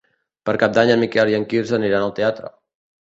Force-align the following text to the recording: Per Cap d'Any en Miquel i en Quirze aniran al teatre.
Per 0.49 0.53
Cap 0.63 0.71
d'Any 0.77 0.93
en 0.95 1.03
Miquel 1.03 1.31
i 1.33 1.37
en 1.41 1.45
Quirze 1.51 1.77
aniran 1.81 2.07
al 2.07 2.15
teatre. 2.21 2.51